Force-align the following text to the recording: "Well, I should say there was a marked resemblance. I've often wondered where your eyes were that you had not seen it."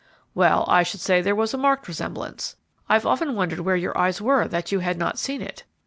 "Well, 0.33 0.65
I 0.67 0.81
should 0.81 0.99
say 0.99 1.21
there 1.21 1.35
was 1.35 1.53
a 1.53 1.59
marked 1.59 1.87
resemblance. 1.87 2.55
I've 2.89 3.05
often 3.05 3.35
wondered 3.35 3.59
where 3.59 3.75
your 3.75 3.95
eyes 3.95 4.19
were 4.19 4.47
that 4.47 4.71
you 4.71 4.79
had 4.79 4.97
not 4.97 5.19
seen 5.19 5.43
it." 5.43 5.63